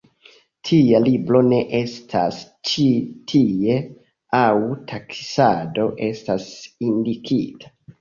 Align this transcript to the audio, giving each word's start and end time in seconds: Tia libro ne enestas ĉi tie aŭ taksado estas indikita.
Tia 0.69 1.01
libro 1.03 1.41
ne 1.49 1.59
enestas 1.79 2.39
ĉi 2.71 2.87
tie 3.35 3.77
aŭ 4.41 4.51
taksado 4.95 5.89
estas 6.13 6.53
indikita. 6.93 7.77